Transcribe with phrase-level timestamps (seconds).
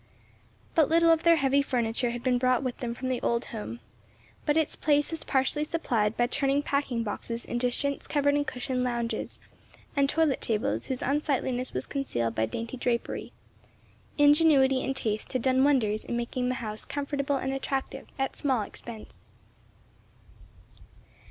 [0.73, 3.81] But little of their heavy furniture had been brought with them from the old home,
[4.47, 8.83] but its place was partially supplied by turning packing boxes into chintz covered and cushioned
[8.83, 9.39] lounges,
[9.95, 13.31] and toilet tables, whose unsightliness was concealed by dainty drapery.
[14.17, 18.63] Ingenuity and taste had done wonders in making the house comfortable and attractive at small
[18.63, 19.23] expense.